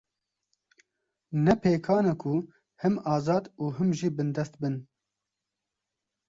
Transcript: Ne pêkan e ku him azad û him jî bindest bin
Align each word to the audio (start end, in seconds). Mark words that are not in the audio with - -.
Ne 1.43 1.53
pêkan 1.61 2.05
e 2.11 2.13
ku 2.21 2.35
him 2.81 2.95
azad 3.13 3.45
û 3.61 3.65
him 3.77 3.89
jî 3.99 4.09
bindest 4.17 4.53
bin 4.61 4.75